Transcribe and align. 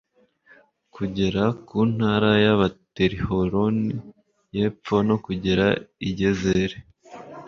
kugera 0.95 1.43
ku 1.67 1.77
ntara 1.93 2.31
ya 2.43 2.53
betihoroni 2.59 3.93
y'epfo 4.55 4.95
no 5.07 5.15
kugera 5.25 5.67
i 6.07 6.09
gezeri 6.19 6.77